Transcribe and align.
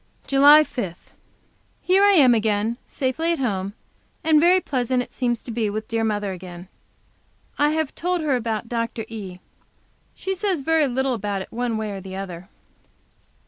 JULY 0.25 0.63
5. 0.63 0.95
Here 1.79 2.03
I 2.03 2.13
am 2.13 2.33
again, 2.33 2.77
safely 2.87 3.31
at 3.33 3.37
home, 3.37 3.73
and 4.23 4.39
very 4.39 4.59
pleasant 4.59 5.03
it 5.03 5.11
seems 5.11 5.43
to 5.43 5.51
be 5.51 5.69
with 5.69 5.87
dear 5.87 6.03
mother 6.03 6.31
again. 6.31 6.69
I 7.59 7.69
have 7.73 7.93
told 7.93 8.21
her 8.21 8.35
about 8.35 8.67
Dr. 8.67 9.05
E. 9.09 9.37
She 10.15 10.33
says 10.33 10.61
very 10.61 10.87
little 10.87 11.13
about 11.13 11.43
it 11.43 11.51
one 11.51 11.77
way 11.77 11.91
or 11.91 12.01
the 12.01 12.15
other. 12.15 12.49